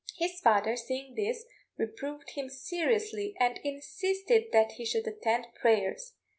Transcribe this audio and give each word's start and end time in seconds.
His 0.17 0.39
father, 0.39 0.75
seeing 0.75 1.13
this, 1.13 1.45
reproved 1.77 2.31
him 2.31 2.49
seriously, 2.49 3.35
and 3.39 3.59
insisted 3.59 4.45
that 4.51 4.71
he 4.71 4.83
should 4.83 5.05
attend 5.05 5.53
prayers. 5.53 6.15